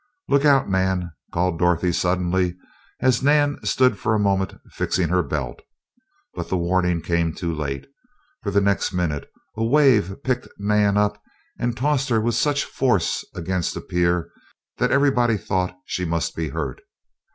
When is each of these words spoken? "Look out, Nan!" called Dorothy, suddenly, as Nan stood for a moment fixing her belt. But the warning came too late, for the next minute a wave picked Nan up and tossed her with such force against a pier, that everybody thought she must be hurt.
"Look 0.27 0.45
out, 0.45 0.67
Nan!" 0.67 1.11
called 1.31 1.59
Dorothy, 1.59 1.91
suddenly, 1.91 2.57
as 3.01 3.21
Nan 3.21 3.59
stood 3.63 3.99
for 3.99 4.15
a 4.15 4.19
moment 4.19 4.55
fixing 4.71 5.09
her 5.09 5.21
belt. 5.21 5.61
But 6.33 6.49
the 6.49 6.57
warning 6.57 7.03
came 7.03 7.35
too 7.35 7.53
late, 7.53 7.85
for 8.41 8.49
the 8.49 8.61
next 8.61 8.93
minute 8.93 9.29
a 9.55 9.63
wave 9.63 10.15
picked 10.23 10.47
Nan 10.57 10.97
up 10.97 11.21
and 11.59 11.77
tossed 11.77 12.09
her 12.09 12.19
with 12.19 12.33
such 12.33 12.65
force 12.65 13.23
against 13.35 13.75
a 13.77 13.81
pier, 13.81 14.31
that 14.77 14.91
everybody 14.91 15.37
thought 15.37 15.77
she 15.85 16.03
must 16.03 16.35
be 16.35 16.49
hurt. 16.49 16.81